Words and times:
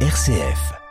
RCF. 0.00 0.85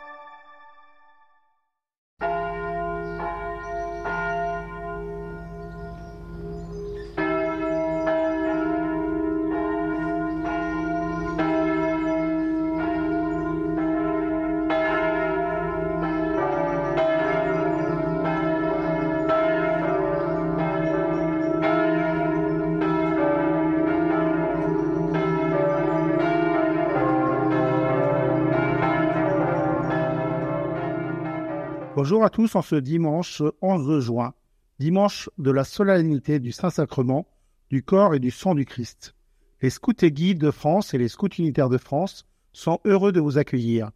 Bonjour 31.96 32.24
à 32.24 32.28
tous 32.28 32.54
en 32.56 32.60
ce 32.60 32.76
dimanche 32.76 33.42
11 33.62 34.04
juin, 34.04 34.34
dimanche 34.78 35.30
de 35.38 35.50
la 35.50 35.64
solennité 35.64 36.40
du 36.40 36.52
Saint-Sacrement, 36.52 37.26
du 37.70 37.82
corps 37.82 38.14
et 38.14 38.18
du 38.18 38.30
sang 38.30 38.54
du 38.54 38.66
Christ. 38.66 39.14
Les 39.62 39.70
scouts 39.70 40.04
et 40.04 40.12
guides 40.12 40.38
de 40.38 40.50
France 40.50 40.92
et 40.92 40.98
les 40.98 41.08
scouts 41.08 41.30
unitaires 41.38 41.70
de 41.70 41.78
France 41.78 42.26
sont 42.52 42.80
heureux 42.84 43.12
de 43.12 43.20
vous 43.20 43.38
accueillir. 43.38 43.92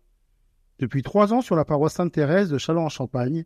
Depuis 0.79 1.03
trois 1.03 1.35
ans 1.35 1.43
sur 1.43 1.57
la 1.57 1.67
paroisse 1.67 1.93
Sainte-Thérèse 1.93 2.49
de 2.49 2.57
Châlons-en-Champagne, 2.57 3.45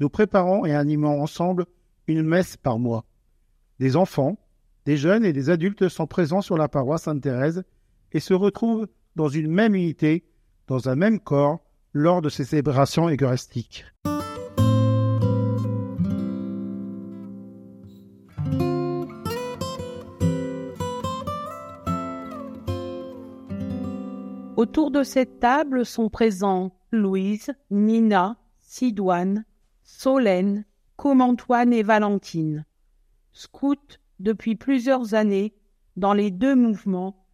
nous 0.00 0.08
préparons 0.08 0.66
et 0.66 0.74
animons 0.74 1.22
ensemble 1.22 1.66
une 2.08 2.24
messe 2.24 2.56
par 2.56 2.80
mois. 2.80 3.04
Des 3.78 3.94
enfants, 3.94 4.36
des 4.84 4.96
jeunes 4.96 5.24
et 5.24 5.32
des 5.32 5.48
adultes 5.48 5.88
sont 5.88 6.08
présents 6.08 6.42
sur 6.42 6.56
la 6.56 6.66
paroisse 6.66 7.04
Sainte-Thérèse 7.04 7.62
et 8.10 8.18
se 8.18 8.34
retrouvent 8.34 8.88
dans 9.14 9.28
une 9.28 9.48
même 9.48 9.76
unité, 9.76 10.24
dans 10.66 10.88
un 10.88 10.96
même 10.96 11.20
corps, 11.20 11.60
lors 11.94 12.22
de 12.22 12.28
ces 12.28 12.44
célébrations 12.44 13.08
eucharistiques. 13.08 13.84
Autour 24.56 24.90
de 24.92 25.02
cette 25.02 25.40
table 25.40 25.84
sont 25.84 26.08
présents 26.08 26.72
Louise, 26.92 27.50
Nina, 27.70 28.36
Sidoine, 28.60 29.44
Solène, 29.82 30.64
Comme-Antoine 30.96 31.72
et 31.72 31.82
Valentine, 31.82 32.64
scouts 33.32 33.98
depuis 34.20 34.54
plusieurs 34.54 35.14
années 35.14 35.52
dans 35.96 36.14
les 36.14 36.30
deux 36.30 36.54
mouvements, 36.54 37.26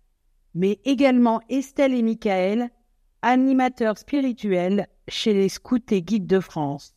mais 0.54 0.80
également 0.84 1.40
Estelle 1.50 1.92
et 1.92 2.02
Michael, 2.02 2.70
animateurs 3.22 3.98
spirituels 3.98 4.86
chez 5.08 5.34
les 5.34 5.48
scouts 5.48 5.78
et 5.90 6.02
guides 6.02 6.26
de 6.26 6.40
France. 6.40 6.94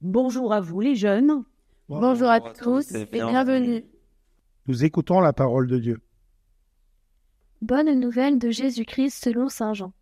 Bonjour 0.00 0.52
à 0.52 0.60
vous 0.60 0.80
les 0.80 0.96
jeunes. 0.96 1.44
Bonjour, 1.88 2.28
à, 2.28 2.40
tous 2.40 2.94
et 2.94 3.04
bienvenue. 3.06 3.84
Nous 4.66 4.84
écoutons 4.84 5.20
la 5.20 5.32
parole 5.32 5.66
de 5.66 5.78
Dieu. 5.78 6.00
Bonne 7.62 7.98
nouvelle 7.98 8.38
de 8.38 8.50
Jésus-Christ 8.50 9.24
selon 9.24 9.48
Saint 9.48 9.74
Jean. 9.74 9.92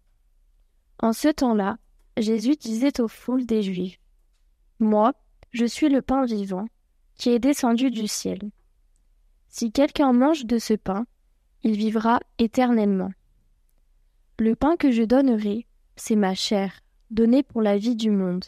En 1.00 1.12
ce 1.12 1.28
temps-là, 1.28 1.78
Jésus 2.16 2.56
disait 2.56 3.00
aux 3.00 3.08
foules 3.08 3.46
des 3.46 3.62
Juifs 3.62 3.98
Moi, 4.78 5.14
je 5.52 5.64
suis 5.64 5.88
le 5.88 6.02
pain 6.02 6.24
vivant, 6.24 6.66
qui 7.16 7.30
est 7.30 7.38
descendu 7.38 7.90
du 7.90 8.06
ciel. 8.06 8.38
Si 9.48 9.72
quelqu'un 9.72 10.12
mange 10.12 10.44
de 10.44 10.58
ce 10.58 10.74
pain, 10.74 11.06
il 11.62 11.76
vivra 11.76 12.20
éternellement. 12.38 13.10
Le 14.40 14.54
pain 14.54 14.76
que 14.76 14.92
je 14.92 15.02
donnerai, 15.02 15.66
c'est 15.96 16.14
ma 16.14 16.32
chair, 16.32 16.80
donnée 17.10 17.42
pour 17.42 17.60
la 17.60 17.76
vie 17.76 17.96
du 17.96 18.12
monde. 18.12 18.44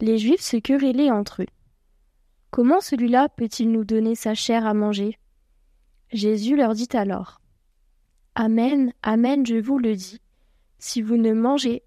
Les 0.00 0.16
Juifs 0.16 0.42
se 0.42 0.56
querellaient 0.56 1.10
entre 1.10 1.42
eux. 1.42 1.48
Comment 2.52 2.80
celui-là 2.80 3.28
peut-il 3.30 3.72
nous 3.72 3.84
donner 3.84 4.14
sa 4.14 4.34
chair 4.34 4.64
à 4.64 4.72
manger? 4.72 5.18
Jésus 6.12 6.54
leur 6.54 6.74
dit 6.74 6.88
alors 6.92 7.40
Amen, 8.36 8.92
Amen, 9.02 9.44
je 9.44 9.56
vous 9.56 9.78
le 9.78 9.96
dis. 9.96 10.20
Si 10.78 11.02
vous 11.02 11.16
ne 11.16 11.32
mangez 11.32 11.82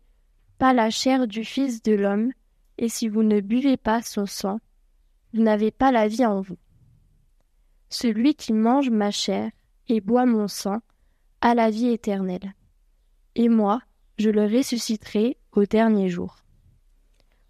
pas 0.57 0.73
la 0.73 0.89
chair 0.89 1.25
du 1.25 1.45
Fils 1.45 1.81
de 1.81 1.93
l'homme, 1.93 2.33
et 2.77 2.89
si 2.89 3.07
vous 3.07 3.23
ne 3.23 3.39
buvez 3.39 3.77
pas 3.77 4.01
son 4.01 4.25
sang, 4.25 4.59
vous 5.33 5.41
n'avez 5.41 5.71
pas 5.71 5.93
la 5.93 6.09
vie 6.09 6.25
en 6.25 6.41
vous. 6.41 6.57
Celui 7.89 8.35
qui 8.35 8.51
mange 8.51 8.89
ma 8.89 9.11
chair 9.11 9.51
et 9.87 10.01
boit 10.01 10.25
mon 10.25 10.49
sang 10.49 10.81
a 11.39 11.55
la 11.55 11.69
vie 11.69 11.87
éternelle 11.87 12.53
et 13.37 13.49
moi, 13.49 13.81
je 14.17 14.31
le 14.31 14.45
ressusciterai 14.45 15.37
au 15.51 15.65
dernier 15.65 16.09
jour. 16.09 16.37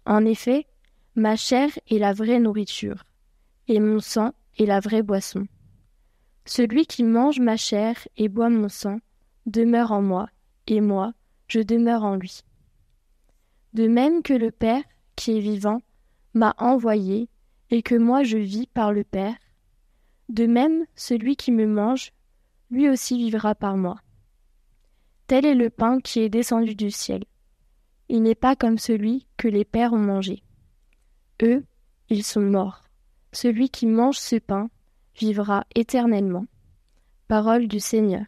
En 0.04 0.24
effet, 0.26 0.66
ma 1.14 1.34
chair 1.34 1.70
est 1.90 1.98
la 1.98 2.12
vraie 2.12 2.38
nourriture, 2.38 3.04
et 3.68 3.80
mon 3.80 3.98
sang 3.98 4.32
est 4.58 4.66
la 4.66 4.80
vraie 4.80 5.02
boisson. 5.02 5.46
Celui 6.44 6.86
qui 6.86 7.04
mange 7.04 7.40
ma 7.40 7.56
chair 7.56 7.96
et 8.18 8.28
boit 8.28 8.50
mon 8.50 8.68
sang 8.68 8.98
demeure 9.46 9.92
en 9.92 10.02
moi, 10.02 10.28
et 10.66 10.82
moi, 10.82 11.14
je 11.48 11.60
demeure 11.60 12.04
en 12.04 12.16
lui. 12.16 12.42
De 13.72 13.88
même 13.88 14.22
que 14.22 14.34
le 14.34 14.50
Père, 14.50 14.82
qui 15.16 15.38
est 15.38 15.40
vivant, 15.40 15.80
m'a 16.34 16.54
envoyé, 16.58 17.30
et 17.70 17.82
que 17.82 17.94
moi 17.94 18.24
je 18.24 18.36
vis 18.36 18.66
par 18.66 18.92
le 18.92 19.04
Père, 19.04 19.36
de 20.28 20.44
même 20.44 20.84
celui 20.94 21.36
qui 21.36 21.50
me 21.50 21.66
mange, 21.66 22.12
lui 22.70 22.90
aussi 22.90 23.16
vivra 23.16 23.54
par 23.54 23.78
moi. 23.78 23.98
Tel 25.28 25.44
est 25.44 25.54
le 25.54 25.68
pain 25.68 26.00
qui 26.00 26.20
est 26.20 26.30
descendu 26.30 26.74
du 26.74 26.90
ciel. 26.90 27.22
Il 28.08 28.22
n'est 28.22 28.34
pas 28.34 28.56
comme 28.56 28.78
celui 28.78 29.26
que 29.36 29.46
les 29.46 29.66
pères 29.66 29.92
ont 29.92 29.98
mangé. 29.98 30.42
Eux, 31.42 31.66
ils 32.08 32.24
sont 32.24 32.40
morts. 32.40 32.84
Celui 33.32 33.68
qui 33.68 33.84
mange 33.84 34.16
ce 34.16 34.36
pain 34.36 34.70
vivra 35.14 35.66
éternellement. 35.74 36.46
Parole 37.28 37.68
du 37.68 37.78
Seigneur. 37.78 38.22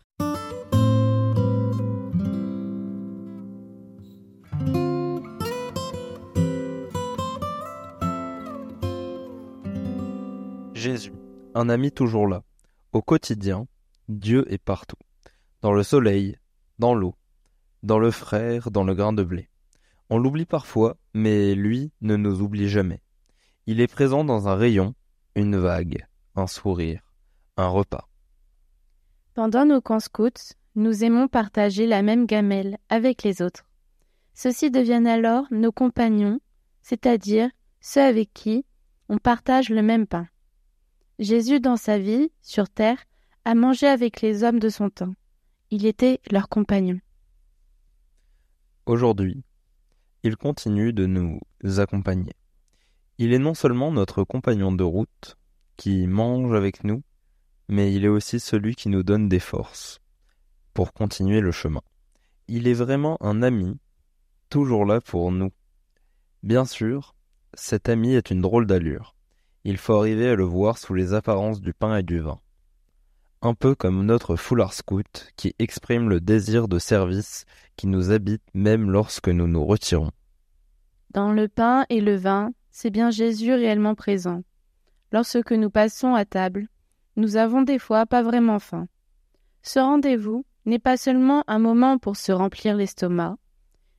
Jésus, 10.74 11.14
un 11.54 11.70
ami 11.70 11.92
toujours 11.92 12.26
là. 12.26 12.42
Au 12.92 13.00
quotidien, 13.00 13.66
Dieu 14.10 14.44
est 14.52 14.62
partout. 14.62 14.98
Dans 15.62 15.72
le 15.72 15.82
soleil, 15.82 16.36
dans 16.80 16.94
l'eau, 16.94 17.14
dans 17.82 17.98
le 17.98 18.10
frère, 18.10 18.70
dans 18.70 18.84
le 18.84 18.94
grain 18.94 19.12
de 19.12 19.22
blé. 19.22 19.50
On 20.08 20.18
l'oublie 20.18 20.46
parfois, 20.46 20.96
mais 21.12 21.54
lui 21.54 21.92
ne 22.00 22.16
nous 22.16 22.40
oublie 22.40 22.68
jamais. 22.68 23.02
Il 23.66 23.80
est 23.80 23.86
présent 23.86 24.24
dans 24.24 24.48
un 24.48 24.56
rayon, 24.56 24.94
une 25.34 25.58
vague, 25.58 26.06
un 26.34 26.46
sourire, 26.46 27.02
un 27.58 27.68
repas. 27.68 28.08
Pendant 29.34 29.66
nos 29.66 29.82
camps 29.82 30.00
scouts, 30.00 30.54
nous 30.74 31.04
aimons 31.04 31.28
partager 31.28 31.86
la 31.86 32.00
même 32.00 32.26
gamelle 32.26 32.78
avec 32.88 33.22
les 33.24 33.42
autres. 33.42 33.66
Ceux-ci 34.32 34.70
deviennent 34.70 35.06
alors 35.06 35.44
nos 35.50 35.72
compagnons, 35.72 36.40
c'est-à-dire 36.80 37.50
ceux 37.80 38.02
avec 38.02 38.32
qui 38.32 38.64
on 39.10 39.18
partage 39.18 39.68
le 39.68 39.82
même 39.82 40.06
pain. 40.06 40.26
Jésus, 41.18 41.60
dans 41.60 41.76
sa 41.76 41.98
vie, 41.98 42.32
sur 42.40 42.70
terre, 42.70 43.04
a 43.44 43.54
mangé 43.54 43.86
avec 43.86 44.22
les 44.22 44.44
hommes 44.44 44.58
de 44.58 44.70
son 44.70 44.88
temps. 44.88 45.12
Il 45.72 45.86
était 45.86 46.18
leur 46.32 46.48
compagnon. 46.48 46.98
Aujourd'hui, 48.86 49.44
il 50.24 50.36
continue 50.36 50.92
de 50.92 51.06
nous 51.06 51.40
accompagner. 51.78 52.32
Il 53.18 53.32
est 53.32 53.38
non 53.38 53.54
seulement 53.54 53.92
notre 53.92 54.24
compagnon 54.24 54.72
de 54.72 54.82
route, 54.82 55.38
qui 55.76 56.08
mange 56.08 56.52
avec 56.56 56.82
nous, 56.82 57.04
mais 57.68 57.94
il 57.94 58.04
est 58.04 58.08
aussi 58.08 58.40
celui 58.40 58.74
qui 58.74 58.88
nous 58.88 59.04
donne 59.04 59.28
des 59.28 59.38
forces 59.38 60.00
pour 60.74 60.92
continuer 60.92 61.40
le 61.40 61.52
chemin. 61.52 61.82
Il 62.48 62.66
est 62.66 62.74
vraiment 62.74 63.16
un 63.20 63.40
ami, 63.40 63.78
toujours 64.48 64.84
là 64.84 65.00
pour 65.00 65.30
nous. 65.30 65.52
Bien 66.42 66.64
sûr, 66.64 67.14
cet 67.54 67.88
ami 67.88 68.14
est 68.14 68.32
une 68.32 68.40
drôle 68.40 68.66
d'allure. 68.66 69.14
Il 69.62 69.76
faut 69.76 69.94
arriver 69.94 70.30
à 70.30 70.34
le 70.34 70.42
voir 70.42 70.78
sous 70.78 70.94
les 70.94 71.14
apparences 71.14 71.60
du 71.60 71.72
pain 71.72 71.96
et 71.96 72.02
du 72.02 72.18
vin 72.18 72.40
un 73.42 73.54
peu 73.54 73.74
comme 73.74 74.04
notre 74.04 74.36
foulard 74.36 74.74
scout 74.74 75.32
qui 75.36 75.54
exprime 75.58 76.08
le 76.08 76.20
désir 76.20 76.68
de 76.68 76.78
service 76.78 77.46
qui 77.76 77.86
nous 77.86 78.10
habite 78.10 78.42
même 78.54 78.90
lorsque 78.90 79.28
nous 79.28 79.46
nous 79.46 79.64
retirons. 79.64 80.10
Dans 81.10 81.32
le 81.32 81.48
pain 81.48 81.86
et 81.88 82.00
le 82.00 82.16
vin, 82.16 82.52
c'est 82.70 82.90
bien 82.90 83.10
Jésus 83.10 83.52
réellement 83.52 83.94
présent. 83.94 84.42
Lorsque 85.12 85.52
nous 85.52 85.70
passons 85.70 86.14
à 86.14 86.24
table, 86.24 86.68
nous 87.16 87.36
avons 87.36 87.62
des 87.62 87.78
fois 87.78 88.06
pas 88.06 88.22
vraiment 88.22 88.58
faim. 88.58 88.86
Ce 89.62 89.78
rendez-vous 89.78 90.44
n'est 90.66 90.78
pas 90.78 90.96
seulement 90.96 91.42
un 91.46 91.58
moment 91.58 91.98
pour 91.98 92.16
se 92.16 92.32
remplir 92.32 92.76
l'estomac, 92.76 93.36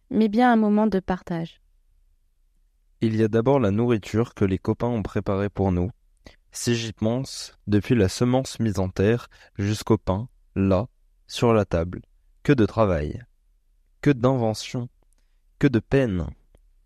mais 0.10 0.30
bien 0.30 0.52
un 0.52 0.56
moment 0.56 0.88
de 0.88 1.00
partage. 1.00 1.62
Il 3.02 3.16
y 3.16 3.24
a 3.24 3.28
d'abord 3.28 3.60
la 3.60 3.72
nourriture 3.72 4.36
que 4.36 4.46
les 4.46 4.60
copains 4.60 4.88
ont 4.88 5.02
préparée 5.02 5.50
pour 5.50 5.72
nous, 5.72 5.90
si 6.52 6.76
j'y 6.76 6.94
pense, 6.94 7.58
depuis 7.68 7.96
la 7.96 8.10
semence 8.10 8.60
mise 8.60 8.80
en 8.80 8.90
terre 8.90 9.30
jusqu'au 9.58 9.98
pain, 9.98 10.28
là, 10.56 10.88
sur 11.28 11.54
la 11.54 11.66
table, 11.66 12.02
que 12.44 12.54
de 12.54 12.66
travail. 12.66 13.24
que 14.02 14.10
d'inventions, 14.10 14.90
que 15.60 15.68
de 15.68 15.80
peines, 15.80 16.28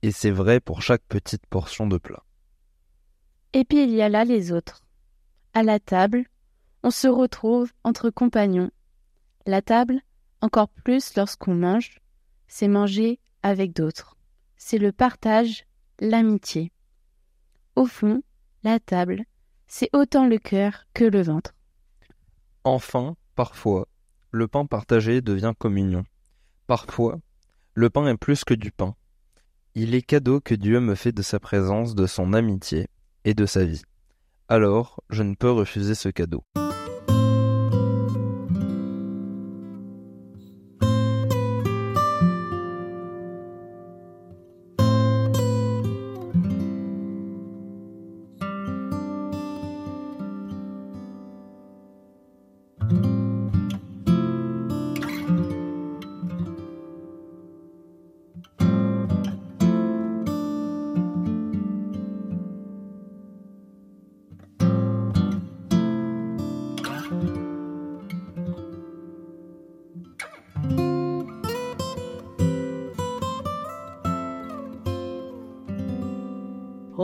et 0.01 0.11
c'est 0.11 0.31
vrai 0.31 0.59
pour 0.59 0.81
chaque 0.81 1.03
petite 1.07 1.45
portion 1.47 1.87
de 1.87 1.97
plat. 1.97 2.23
Et 3.53 3.63
puis 3.63 3.83
il 3.83 3.91
y 3.91 4.01
a 4.01 4.09
là 4.09 4.25
les 4.25 4.51
autres. 4.51 4.81
À 5.53 5.63
la 5.63 5.79
table, 5.79 6.25
on 6.83 6.91
se 6.91 7.07
retrouve 7.07 7.71
entre 7.85 8.09
compagnons. 8.09 8.69
La 9.45 9.61
table, 9.61 10.01
encore 10.41 10.67
plus 10.67 11.15
lorsqu'on 11.15 11.55
mange, 11.55 12.01
c'est 12.47 12.67
manger 12.67 13.19
avec 13.43 13.73
d'autres. 13.73 14.17
C'est 14.57 14.77
le 14.77 14.91
partage, 14.91 15.65
l'amitié. 15.99 16.73
Au 17.77 17.85
fond, 17.85 18.21
la 18.63 18.79
table, 18.79 19.23
c'est 19.67 19.89
autant 19.93 20.27
le 20.27 20.37
cœur 20.37 20.85
que 20.93 21.03
le 21.03 21.21
ventre. 21.21 21.53
Enfin, 22.63 23.15
parfois, 23.35 23.87
le 24.31 24.47
pain 24.47 24.65
partagé 24.65 25.21
devient 25.21 25.53
communion. 25.57 26.05
Parfois, 26.67 27.19
le 27.73 27.89
pain 27.89 28.07
est 28.07 28.17
plus 28.17 28.43
que 28.43 28.53
du 28.53 28.71
pain. 28.71 28.95
Il 29.75 29.93
est 29.93 30.01
cadeau 30.01 30.39
que 30.39 30.55
Dieu 30.55 30.79
me 30.79 30.95
fait 30.95 31.11
de 31.11 31.21
sa 31.21 31.39
présence, 31.39 31.95
de 31.95 32.07
son 32.07 32.33
amitié 32.33 32.87
et 33.23 33.33
de 33.33 33.45
sa 33.45 33.65
vie. 33.65 33.83
Alors, 34.47 35.03
je 35.09 35.23
ne 35.23 35.35
peux 35.35 35.51
refuser 35.51 35.95
ce 35.95 36.09
cadeau. 36.09 36.43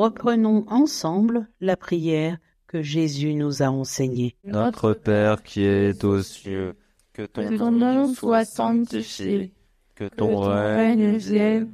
Reprenons 0.01 0.65
ensemble 0.68 1.48
la 1.59 1.77
prière 1.77 2.39
que 2.65 2.81
Jésus 2.81 3.36
nous 3.36 3.62
a 3.62 3.68
enseignée. 3.68 4.36
Notre 4.44 4.94
Père 4.94 5.44
qui 5.44 5.62
es 5.62 6.03
aux 6.03 6.24
cieux, 6.24 6.74
que 7.13 7.21
ton, 7.27 7.71
nom 7.71 8.12
soit 8.12 8.44
sanctifié, 8.44 9.53
que 9.94 10.06
ton 10.06 10.39
règne 10.39 11.18
vienne, 11.18 11.71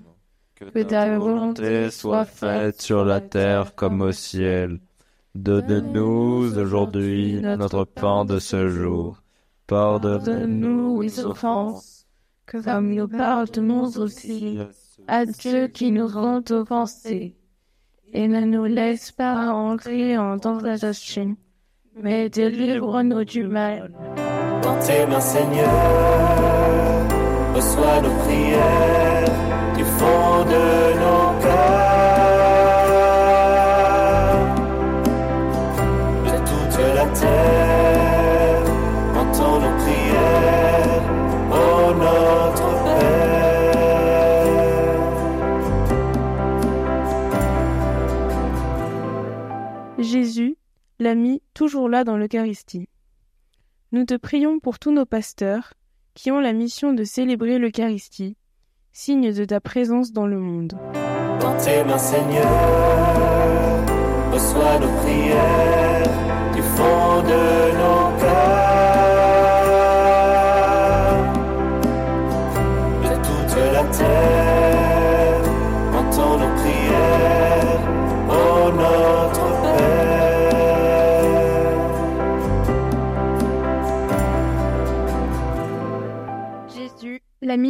que 0.56 0.84
ta 0.84 1.18
volonté 1.18 1.90
soit 1.90 2.26
faite 2.26 2.82
sur 2.82 3.06
la 3.06 3.22
terre 3.22 3.76
comme 3.76 4.02
au 4.02 4.12
ciel. 4.12 4.82
Donne-nous 5.34 6.52
aujourd'hui 6.52 7.40
notre 7.40 7.86
pain 7.86 8.26
de 8.26 8.40
ce 8.40 8.68
jour. 8.68 9.24
Pardonne-nous 9.68 11.00
les 11.00 11.20
offenses, 11.22 12.06
comme 12.46 12.94
nous 12.94 13.08
pardonnons 13.08 13.86
aussi 13.86 14.60
à 15.08 15.26
ceux 15.28 15.70
qui 15.70 15.94
nous 15.94 16.18
ont 16.18 16.44
offensés 16.52 17.38
et 18.14 18.28
ne 18.28 18.42
nous 18.42 18.66
laisse 18.66 19.12
pas 19.12 19.52
entrer 19.52 20.18
en 20.18 20.38
tentation, 20.40 21.36
mais 22.02 22.30
délivre-nous 22.30 23.24
du 23.24 23.44
mal. 23.44 23.92
Dans 24.62 24.80
tes 24.80 25.06
mains, 25.06 25.20
Seigneur, 25.20 25.70
reçois 27.56 28.02
nos 28.02 28.16
prières 28.24 29.32
du 29.76 29.84
fond 29.84 30.44
de 30.46 31.00
nos 31.02 31.17
Jésus 49.98 50.58
l'a 51.00 51.16
mis 51.16 51.42
toujours 51.54 51.90
là 51.90 52.04
dans 52.04 52.18
l'Eucharistie. 52.18 52.88
Nous 53.92 54.06
te 54.06 54.16
prions 54.16 54.60
pour 54.60 54.80
tous 54.80 54.92
nos 54.92 55.06
pasteurs 55.06 55.74
qui 56.14 56.32
ont 56.32 56.40
la 56.40 56.54
mission 56.54 56.94
de 56.94 57.04
célébrer 57.04 57.58
l'Eucharistie, 57.58 58.36
signe 58.92 59.34
de 59.34 59.46
ta 59.46 59.60
présence 59.60 60.12
dans 60.12 60.28
le 60.28 60.40
monde. 60.40 60.78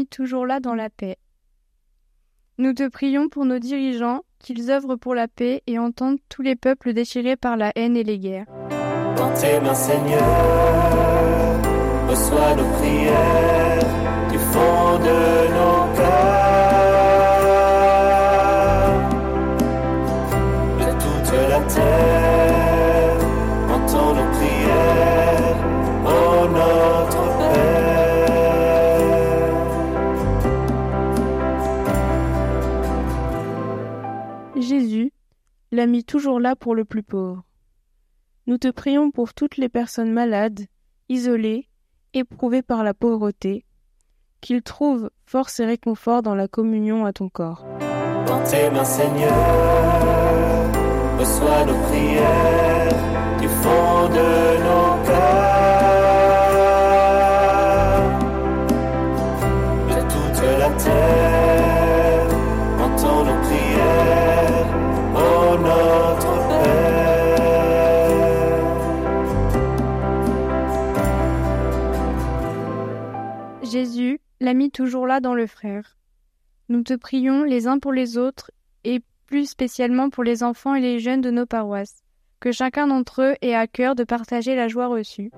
Toujours 0.08 0.46
là 0.46 0.60
dans 0.60 0.76
la 0.76 0.90
paix. 0.90 1.18
Nous 2.58 2.74
te 2.74 2.88
prions 2.90 3.30
pour 3.30 3.46
nos 3.46 3.60
dirigeants, 3.60 4.22
qu'ils 4.40 4.72
œuvrent 4.72 4.96
pour 4.96 5.14
la 5.14 5.28
paix 5.28 5.62
et 5.68 5.78
entendent 5.78 6.20
tous 6.30 6.42
les 6.42 6.56
peuples 6.56 6.94
déchirés 6.94 7.36
par 7.36 7.56
la 7.56 7.72
haine 7.76 7.96
et 7.96 8.04
les 8.04 8.18
guerres. 8.18 8.48
Pour 36.56 36.76
le 36.76 36.86
plus 36.86 37.04
pauvre. 37.04 37.44
Nous 38.46 38.58
te 38.58 38.70
prions 38.70 39.12
pour 39.12 39.34
toutes 39.34 39.58
les 39.58 39.70
personnes 39.70 40.14
malades, 40.14 40.62
isolées, 41.10 41.68
éprouvées 42.14 42.62
par 42.62 42.84
la 42.84 42.94
pauvreté, 42.94 43.66
qu'ils 44.42 44.62
trouvent 44.62 45.10
force 45.26 45.60
et 45.60 45.66
réconfort 45.66 46.22
dans 46.22 46.36
la 46.36 46.48
communion 46.48 47.06
à 47.06 47.14
ton 47.14 47.30
corps. 47.30 47.66
Jésus 73.68 74.20
l'a 74.40 74.54
mis 74.54 74.72
toujours 74.72 75.08
là 75.08 75.20
dans 75.20 75.34
le 75.34 75.46
frère. 75.46 75.98
Nous 76.70 76.84
te 76.84 76.94
prions 76.94 77.44
les 77.44 77.68
uns 77.68 77.80
pour 77.80 77.92
les 77.92 78.18
autres 78.18 78.52
et 78.84 79.02
plus 79.26 79.50
spécialement 79.50 80.10
pour 80.10 80.24
les 80.24 80.44
enfants 80.44 80.76
et 80.76 80.82
les 80.82 81.00
jeunes 81.00 81.22
de 81.22 81.32
nos 81.32 81.46
paroisses, 81.46 82.04
que 82.40 82.52
chacun 82.52 82.88
d'entre 82.88 83.22
eux 83.22 83.36
ait 83.42 83.56
à 83.56 83.68
cœur 83.68 83.96
de 83.96 84.04
partager 84.04 84.56
la 84.56 84.68
joie 84.68 84.88
reçue. 84.88 85.32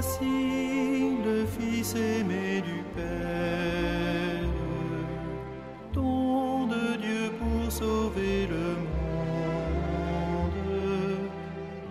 Voici 0.00 1.16
le 1.24 1.44
Fils 1.44 1.96
aimé 1.96 2.62
du 2.64 2.84
Père, 2.94 4.46
don 5.92 6.68
de 6.68 6.96
Dieu 6.98 7.32
pour 7.36 7.72
sauver 7.72 8.46
le 8.46 8.76
monde. 8.86 10.52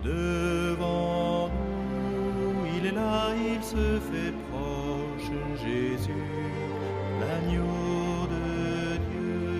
Devant 0.02 1.50
nous, 1.50 2.64
il 2.78 2.86
est 2.86 2.92
là, 2.92 3.34
il 3.36 3.62
se 3.62 4.00
fait 4.10 4.32
proche, 4.48 5.30
Jésus, 5.62 6.32
l'agneau 7.20 8.26
de 8.32 8.96
Dieu. 9.10 9.50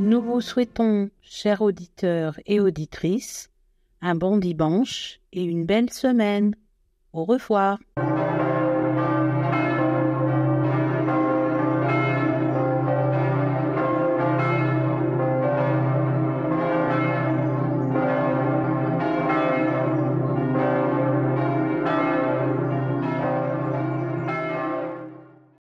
Nous 0.00 0.22
vous 0.22 0.40
souhaitons, 0.40 1.10
chers 1.22 1.60
auditeurs 1.60 2.38
et 2.46 2.60
auditrices, 2.60 3.50
un 4.00 4.14
bon 4.14 4.36
dimanche 4.36 5.18
et 5.32 5.42
une 5.42 5.64
belle 5.64 5.90
semaine. 5.90 6.54
Au 7.12 7.24
revoir. 7.24 7.80